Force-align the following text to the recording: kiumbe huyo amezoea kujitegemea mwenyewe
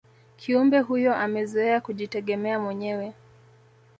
kiumbe 0.37 0.79
huyo 0.79 1.15
amezoea 1.15 1.81
kujitegemea 1.81 2.59
mwenyewe 2.59 3.13